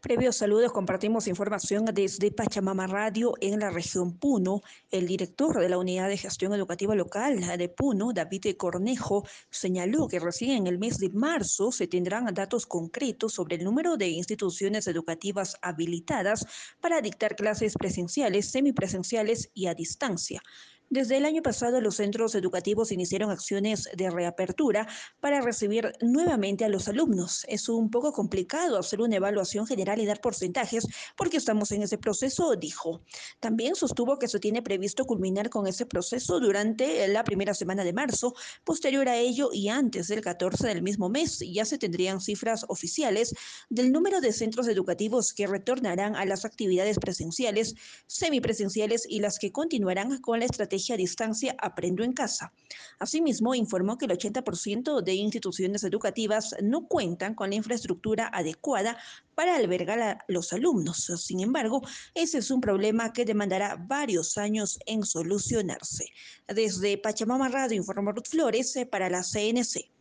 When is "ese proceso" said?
31.82-32.56, 35.66-36.40